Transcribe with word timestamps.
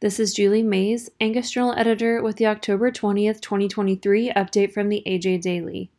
This 0.00 0.20
is 0.20 0.32
Julie 0.32 0.62
Mais, 0.62 1.10
Angus 1.20 1.50
Journal 1.50 1.74
editor, 1.76 2.22
with 2.22 2.36
the 2.36 2.46
October 2.46 2.92
20th, 2.92 3.40
2023 3.40 4.30
update 4.30 4.72
from 4.72 4.90
the 4.90 5.02
AJ 5.04 5.40
Daily. 5.40 5.90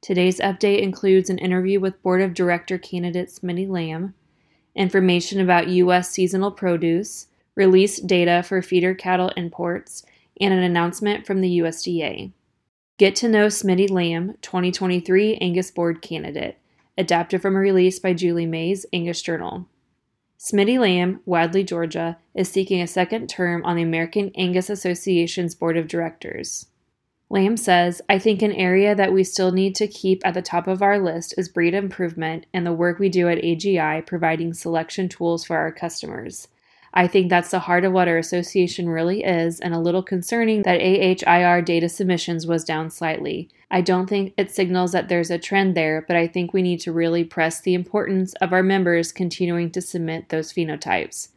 Today's 0.00 0.38
update 0.38 0.80
includes 0.80 1.28
an 1.28 1.38
interview 1.38 1.80
with 1.80 2.00
Board 2.04 2.22
of 2.22 2.34
Director 2.34 2.78
candidate 2.78 3.30
Smitty 3.30 3.68
Lamb, 3.68 4.14
information 4.76 5.40
about 5.40 5.66
U.S. 5.66 6.08
seasonal 6.08 6.52
produce, 6.52 7.26
released 7.56 8.06
data 8.06 8.44
for 8.44 8.62
feeder 8.62 8.94
cattle 8.94 9.32
imports, 9.36 10.04
and 10.40 10.54
an 10.54 10.62
announcement 10.62 11.26
from 11.26 11.40
the 11.40 11.58
USDA. 11.58 12.30
Get 12.96 13.16
to 13.16 13.28
know 13.28 13.48
Smitty 13.48 13.90
Lamb, 13.90 14.36
2023 14.40 15.34
Angus 15.38 15.72
Board 15.72 16.00
candidate, 16.00 16.58
adapted 16.96 17.42
from 17.42 17.56
a 17.56 17.58
release 17.58 17.98
by 17.98 18.12
Julie 18.12 18.46
Mais, 18.46 18.86
Angus 18.92 19.20
Journal. 19.20 19.66
Smitty 20.38 20.78
Lamb, 20.78 21.20
Wadley, 21.26 21.64
Georgia, 21.64 22.16
is 22.32 22.48
seeking 22.48 22.80
a 22.80 22.86
second 22.86 23.28
term 23.28 23.64
on 23.64 23.74
the 23.74 23.82
American 23.82 24.30
Angus 24.36 24.70
Association's 24.70 25.56
board 25.56 25.76
of 25.76 25.88
directors. 25.88 26.66
Lamb 27.28 27.56
says, 27.56 28.00
I 28.08 28.20
think 28.20 28.40
an 28.40 28.52
area 28.52 28.94
that 28.94 29.12
we 29.12 29.24
still 29.24 29.50
need 29.50 29.74
to 29.74 29.88
keep 29.88 30.24
at 30.24 30.34
the 30.34 30.40
top 30.40 30.68
of 30.68 30.80
our 30.80 30.98
list 31.00 31.34
is 31.36 31.48
breed 31.48 31.74
improvement 31.74 32.46
and 32.54 32.64
the 32.64 32.72
work 32.72 33.00
we 33.00 33.08
do 33.08 33.28
at 33.28 33.42
AGI 33.42 34.06
providing 34.06 34.54
selection 34.54 35.08
tools 35.08 35.44
for 35.44 35.56
our 35.56 35.72
customers. 35.72 36.46
I 36.94 37.06
think 37.06 37.28
that's 37.28 37.50
the 37.50 37.60
heart 37.60 37.84
of 37.84 37.92
what 37.92 38.08
our 38.08 38.18
association 38.18 38.88
really 38.88 39.22
is, 39.22 39.60
and 39.60 39.74
a 39.74 39.80
little 39.80 40.02
concerning 40.02 40.62
that 40.62 40.80
AHIR 40.80 41.62
data 41.62 41.88
submissions 41.88 42.46
was 42.46 42.64
down 42.64 42.90
slightly. 42.90 43.48
I 43.70 43.82
don't 43.82 44.08
think 44.08 44.32
it 44.36 44.50
signals 44.50 44.92
that 44.92 45.08
there's 45.08 45.30
a 45.30 45.38
trend 45.38 45.76
there, 45.76 46.04
but 46.06 46.16
I 46.16 46.26
think 46.26 46.52
we 46.52 46.62
need 46.62 46.80
to 46.80 46.92
really 46.92 47.24
press 47.24 47.60
the 47.60 47.74
importance 47.74 48.32
of 48.34 48.52
our 48.52 48.62
members 48.62 49.12
continuing 49.12 49.70
to 49.72 49.80
submit 49.80 50.30
those 50.30 50.52
phenotypes. 50.52 51.28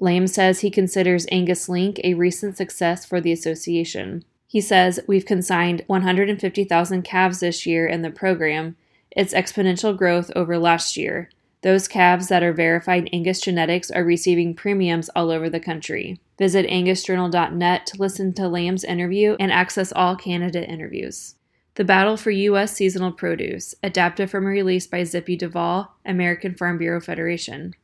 Lamb 0.00 0.26
says 0.26 0.60
he 0.60 0.70
considers 0.70 1.26
Angus 1.30 1.68
Link 1.68 2.00
a 2.04 2.14
recent 2.14 2.56
success 2.56 3.06
for 3.06 3.20
the 3.20 3.32
association. 3.32 4.24
He 4.46 4.60
says, 4.60 5.00
We've 5.06 5.24
consigned 5.24 5.84
150,000 5.86 7.02
calves 7.02 7.40
this 7.40 7.66
year 7.66 7.86
in 7.86 8.02
the 8.02 8.10
program. 8.10 8.76
It's 9.10 9.32
exponential 9.32 9.96
growth 9.96 10.30
over 10.36 10.58
last 10.58 10.96
year. 10.96 11.30
Those 11.62 11.88
calves 11.88 12.28
that 12.28 12.42
are 12.42 12.52
verified 12.52 13.08
Angus 13.12 13.40
genetics 13.40 13.90
are 13.90 14.04
receiving 14.04 14.54
premiums 14.54 15.08
all 15.16 15.30
over 15.30 15.48
the 15.48 15.60
country. 15.60 16.20
Visit 16.38 16.68
angusjournal.net 16.68 17.86
to 17.86 17.96
listen 17.98 18.32
to 18.34 18.48
Lamb's 18.48 18.84
interview 18.84 19.36
and 19.40 19.50
access 19.50 19.92
all 19.92 20.16
candidate 20.16 20.68
interviews. 20.68 21.36
The 21.76 21.84
Battle 21.84 22.16
for 22.16 22.30
U.S. 22.30 22.72
Seasonal 22.72 23.12
Produce, 23.12 23.74
adapted 23.82 24.30
from 24.30 24.46
a 24.46 24.50
release 24.50 24.86
by 24.86 25.04
Zippy 25.04 25.36
Duvall, 25.36 25.94
American 26.04 26.54
Farm 26.54 26.78
Bureau 26.78 27.00
Federation. 27.00 27.74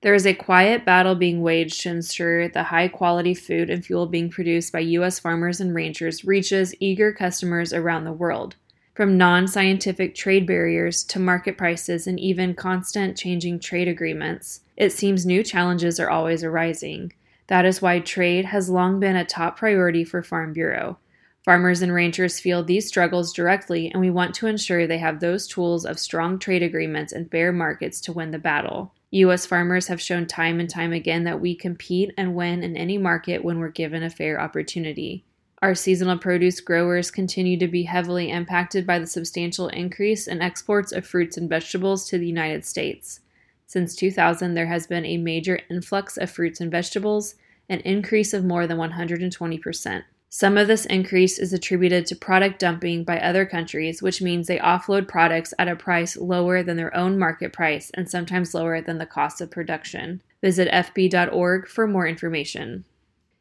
There 0.00 0.14
is 0.14 0.26
a 0.26 0.34
quiet 0.34 0.84
battle 0.84 1.14
being 1.14 1.40
waged 1.40 1.80
to 1.82 1.90
ensure 1.90 2.48
the 2.48 2.64
high 2.64 2.88
quality 2.88 3.34
food 3.34 3.70
and 3.70 3.84
fuel 3.84 4.06
being 4.06 4.30
produced 4.30 4.72
by 4.72 4.80
U.S. 4.80 5.18
farmers 5.18 5.60
and 5.60 5.74
ranchers 5.74 6.24
reaches 6.24 6.74
eager 6.78 7.12
customers 7.12 7.72
around 7.72 8.04
the 8.04 8.12
world 8.12 8.56
from 8.94 9.18
non 9.18 9.48
scientific 9.48 10.14
trade 10.14 10.46
barriers 10.46 11.02
to 11.04 11.18
market 11.18 11.58
prices 11.58 12.06
and 12.06 12.18
even 12.20 12.54
constant 12.54 13.16
changing 13.16 13.58
trade 13.58 13.88
agreements, 13.88 14.60
it 14.76 14.92
seems 14.92 15.26
new 15.26 15.42
challenges 15.42 15.98
are 15.98 16.10
always 16.10 16.44
arising. 16.44 17.12
That 17.48 17.64
is 17.64 17.82
why 17.82 17.98
trade 18.00 18.46
has 18.46 18.70
long 18.70 19.00
been 19.00 19.16
a 19.16 19.24
top 19.24 19.58
priority 19.58 20.04
for 20.04 20.22
Farm 20.22 20.52
Bureau. 20.52 20.98
Farmers 21.44 21.82
and 21.82 21.92
ranchers 21.92 22.40
feel 22.40 22.62
these 22.62 22.88
struggles 22.88 23.32
directly, 23.32 23.90
and 23.90 24.00
we 24.00 24.08
want 24.08 24.34
to 24.36 24.46
ensure 24.46 24.86
they 24.86 24.98
have 24.98 25.20
those 25.20 25.46
tools 25.46 25.84
of 25.84 25.98
strong 25.98 26.38
trade 26.38 26.62
agreements 26.62 27.12
and 27.12 27.30
fair 27.30 27.52
markets 27.52 28.00
to 28.02 28.14
win 28.14 28.30
the 28.30 28.38
battle. 28.38 28.94
U.S. 29.10 29.44
farmers 29.44 29.88
have 29.88 30.00
shown 30.00 30.26
time 30.26 30.58
and 30.58 30.70
time 30.70 30.92
again 30.92 31.24
that 31.24 31.40
we 31.40 31.54
compete 31.54 32.14
and 32.16 32.34
win 32.34 32.62
in 32.62 32.76
any 32.76 32.96
market 32.96 33.44
when 33.44 33.58
we're 33.58 33.68
given 33.68 34.02
a 34.02 34.08
fair 34.08 34.40
opportunity. 34.40 35.24
Our 35.64 35.74
seasonal 35.74 36.18
produce 36.18 36.60
growers 36.60 37.10
continue 37.10 37.58
to 37.58 37.66
be 37.66 37.84
heavily 37.84 38.30
impacted 38.30 38.86
by 38.86 38.98
the 38.98 39.06
substantial 39.06 39.68
increase 39.68 40.28
in 40.28 40.42
exports 40.42 40.92
of 40.92 41.06
fruits 41.06 41.38
and 41.38 41.48
vegetables 41.48 42.06
to 42.10 42.18
the 42.18 42.26
United 42.26 42.66
States. 42.66 43.20
Since 43.64 43.96
2000, 43.96 44.52
there 44.52 44.66
has 44.66 44.86
been 44.86 45.06
a 45.06 45.16
major 45.16 45.60
influx 45.70 46.18
of 46.18 46.30
fruits 46.30 46.60
and 46.60 46.70
vegetables, 46.70 47.36
an 47.70 47.80
increase 47.80 48.34
of 48.34 48.44
more 48.44 48.66
than 48.66 48.76
120%. 48.76 50.02
Some 50.28 50.58
of 50.58 50.68
this 50.68 50.84
increase 50.84 51.38
is 51.38 51.54
attributed 51.54 52.04
to 52.08 52.14
product 52.14 52.58
dumping 52.58 53.02
by 53.02 53.18
other 53.18 53.46
countries, 53.46 54.02
which 54.02 54.20
means 54.20 54.46
they 54.46 54.58
offload 54.58 55.08
products 55.08 55.54
at 55.58 55.68
a 55.68 55.76
price 55.76 56.14
lower 56.14 56.62
than 56.62 56.76
their 56.76 56.94
own 56.94 57.18
market 57.18 57.54
price 57.54 57.90
and 57.94 58.06
sometimes 58.06 58.52
lower 58.52 58.82
than 58.82 58.98
the 58.98 59.06
cost 59.06 59.40
of 59.40 59.50
production. 59.50 60.20
Visit 60.42 60.70
FB.org 60.70 61.68
for 61.68 61.86
more 61.86 62.06
information. 62.06 62.84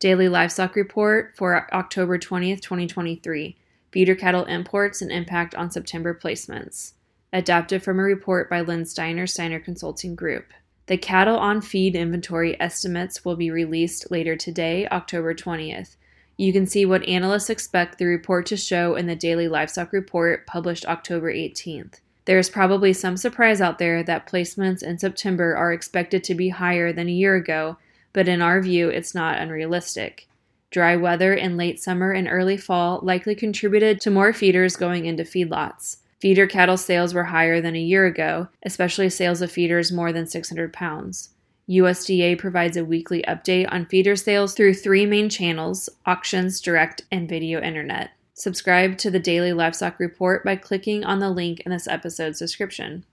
Daily 0.00 0.28
Livestock 0.28 0.74
Report 0.74 1.32
for 1.36 1.72
October 1.72 2.18
20th, 2.18 2.60
2023. 2.60 3.56
Feeder 3.92 4.14
cattle 4.14 4.44
imports 4.44 5.00
and 5.00 5.10
impact 5.10 5.54
on 5.54 5.70
September 5.70 6.12
placements. 6.12 6.94
Adapted 7.32 7.82
from 7.82 7.98
a 7.98 8.02
report 8.02 8.50
by 8.50 8.60
Len 8.60 8.84
Steiner, 8.84 9.26
Steiner 9.26 9.60
Consulting 9.60 10.14
Group. 10.14 10.52
The 10.86 10.98
cattle 10.98 11.38
on 11.38 11.62
feed 11.62 11.96
inventory 11.96 12.60
estimates 12.60 13.24
will 13.24 13.36
be 13.36 13.50
released 13.50 14.10
later 14.10 14.36
today, 14.36 14.86
October 14.88 15.32
20th. 15.32 15.96
You 16.36 16.52
can 16.52 16.66
see 16.66 16.84
what 16.84 17.08
analysts 17.08 17.48
expect 17.48 17.98
the 17.98 18.06
report 18.06 18.46
to 18.46 18.56
show 18.56 18.96
in 18.96 19.06
the 19.06 19.16
Daily 19.16 19.46
Livestock 19.46 19.92
Report 19.92 20.46
published 20.46 20.86
October 20.86 21.32
18th. 21.32 22.00
There 22.24 22.38
is 22.38 22.50
probably 22.50 22.92
some 22.92 23.16
surprise 23.16 23.60
out 23.60 23.78
there 23.78 24.02
that 24.02 24.26
placements 24.26 24.82
in 24.82 24.98
September 24.98 25.54
are 25.56 25.72
expected 25.72 26.24
to 26.24 26.34
be 26.34 26.48
higher 26.48 26.92
than 26.92 27.08
a 27.08 27.12
year 27.12 27.36
ago 27.36 27.78
but 28.14 28.28
in 28.28 28.40
our 28.40 28.62
view, 28.62 28.88
it's 28.88 29.14
not 29.14 29.38
unrealistic. 29.38 30.26
Dry 30.70 30.96
weather 30.96 31.34
in 31.34 31.58
late 31.58 31.78
summer 31.78 32.12
and 32.12 32.26
early 32.26 32.56
fall 32.56 33.00
likely 33.02 33.34
contributed 33.34 34.00
to 34.00 34.10
more 34.10 34.32
feeders 34.32 34.76
going 34.76 35.04
into 35.04 35.24
feedlots. 35.24 35.98
Feeder 36.20 36.46
cattle 36.46 36.78
sales 36.78 37.12
were 37.12 37.24
higher 37.24 37.60
than 37.60 37.76
a 37.76 37.80
year 37.80 38.06
ago, 38.06 38.48
especially 38.64 39.10
sales 39.10 39.42
of 39.42 39.52
feeders 39.52 39.92
more 39.92 40.12
than 40.12 40.26
600 40.26 40.72
pounds. 40.72 41.28
USDA 41.68 42.38
provides 42.38 42.76
a 42.76 42.84
weekly 42.84 43.22
update 43.28 43.70
on 43.70 43.86
feeder 43.86 44.16
sales 44.16 44.54
through 44.54 44.74
three 44.74 45.06
main 45.06 45.28
channels 45.28 45.88
auctions, 46.06 46.60
direct, 46.60 47.02
and 47.10 47.28
video 47.28 47.60
internet. 47.60 48.10
Subscribe 48.34 48.98
to 48.98 49.10
the 49.10 49.20
Daily 49.20 49.52
Livestock 49.52 50.00
Report 50.00 50.44
by 50.44 50.56
clicking 50.56 51.04
on 51.04 51.20
the 51.20 51.30
link 51.30 51.60
in 51.60 51.72
this 51.72 51.88
episode's 51.88 52.38
description. 52.38 53.04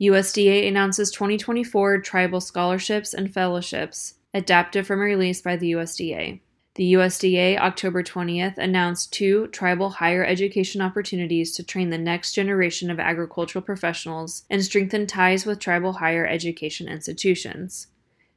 USDA 0.00 0.66
announces 0.66 1.10
2024 1.10 2.00
tribal 2.00 2.40
scholarships 2.40 3.12
and 3.12 3.32
fellowships 3.32 4.14
adapted 4.32 4.86
from 4.86 5.00
a 5.00 5.04
release 5.04 5.40
by 5.40 5.56
the 5.56 5.72
USDA. 5.72 6.40
The 6.76 6.92
USDA, 6.94 7.58
October 7.58 8.02
20th, 8.02 8.56
announced 8.56 9.12
two 9.12 9.48
tribal 9.48 9.90
higher 9.90 10.24
education 10.24 10.80
opportunities 10.80 11.52
to 11.56 11.64
train 11.64 11.90
the 11.90 11.98
next 11.98 12.32
generation 12.32 12.90
of 12.90 13.00
agricultural 13.00 13.62
professionals 13.62 14.44
and 14.48 14.64
strengthen 14.64 15.06
ties 15.06 15.44
with 15.44 15.58
tribal 15.58 15.94
higher 15.94 16.26
education 16.26 16.88
institutions. 16.88 17.88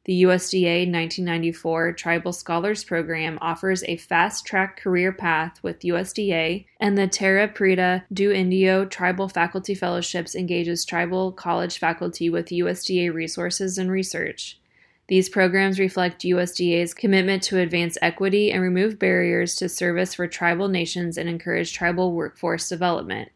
The 0.06 0.24
USDA 0.24 0.92
1994 0.92 1.94
Tribal 1.94 2.34
Scholars 2.34 2.84
Program 2.84 3.38
offers 3.40 3.86
a 3.86 3.96
fast 3.96 4.46
track 4.46 4.78
career 4.78 5.14
path 5.14 5.64
with 5.64 5.80
USDA, 5.80 6.66
and 6.82 6.98
the 6.98 7.08
Terra 7.08 7.48
Preta 7.48 8.04
do 8.12 8.30
Indio 8.30 8.84
Tribal 8.84 9.30
Faculty 9.30 9.74
Fellowships 9.74 10.36
engages 10.36 10.84
tribal 10.84 11.32
college 11.32 11.78
faculty 11.78 12.30
with 12.30 12.48
USDA 12.48 13.14
resources 13.14 13.78
and 13.78 13.90
research. 13.90 14.60
These 15.08 15.30
programs 15.30 15.80
reflect 15.80 16.22
USDA's 16.24 16.94
commitment 16.94 17.44
to 17.44 17.60
advance 17.60 17.98
equity 18.02 18.52
and 18.52 18.62
remove 18.62 19.00
barriers 19.00 19.56
to 19.56 19.68
service 19.68 20.14
for 20.14 20.28
tribal 20.28 20.70
nations 20.70 21.18
and 21.18 21.28
encourage 21.28 21.74
tribal 21.74 22.14
workforce 22.14 22.70
development. 22.70 23.30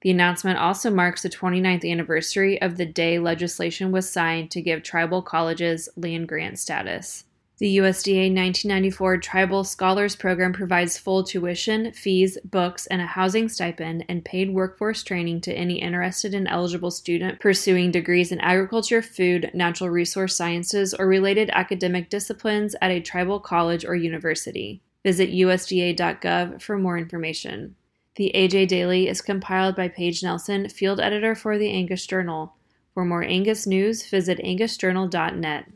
The 0.00 0.10
announcement 0.10 0.58
also 0.58 0.90
marks 0.90 1.22
the 1.22 1.30
29th 1.30 1.90
anniversary 1.90 2.60
of 2.60 2.76
the 2.76 2.84
day 2.84 3.18
legislation 3.18 3.92
was 3.92 4.10
signed 4.10 4.50
to 4.50 4.60
give 4.60 4.82
tribal 4.82 5.22
colleges 5.22 5.88
land 5.96 6.28
grant 6.28 6.58
status. 6.58 7.24
The 7.58 7.76
USDA 7.76 8.34
1994 8.34 9.18
Tribal 9.18 9.62
Scholars 9.62 10.16
Program 10.16 10.52
provides 10.52 10.98
full 10.98 11.22
tuition, 11.22 11.92
fees, 11.92 12.36
books, 12.44 12.88
and 12.88 13.00
a 13.00 13.06
housing 13.06 13.48
stipend 13.48 14.04
and 14.08 14.24
paid 14.24 14.52
workforce 14.52 15.04
training 15.04 15.40
to 15.42 15.54
any 15.54 15.80
interested 15.80 16.34
and 16.34 16.48
eligible 16.48 16.90
student 16.90 17.38
pursuing 17.38 17.92
degrees 17.92 18.32
in 18.32 18.40
agriculture, 18.40 19.00
food, 19.02 19.52
natural 19.54 19.88
resource 19.88 20.34
sciences, 20.34 20.94
or 20.94 21.06
related 21.06 21.48
academic 21.52 22.10
disciplines 22.10 22.74
at 22.82 22.90
a 22.90 22.98
tribal 23.00 23.38
college 23.38 23.84
or 23.84 23.94
university. 23.94 24.82
Visit 25.04 25.30
USDA.gov 25.30 26.60
for 26.60 26.76
more 26.76 26.98
information. 26.98 27.76
The 28.16 28.32
AJ 28.34 28.66
Daily 28.66 29.06
is 29.06 29.20
compiled 29.20 29.76
by 29.76 29.86
Paige 29.86 30.24
Nelson, 30.24 30.68
field 30.68 30.98
editor 30.98 31.36
for 31.36 31.56
the 31.56 31.70
Angus 31.70 32.04
Journal. 32.04 32.56
For 32.94 33.04
more 33.04 33.22
Angus 33.22 33.64
news, 33.64 34.04
visit 34.06 34.40
angusjournal.net. 34.40 35.66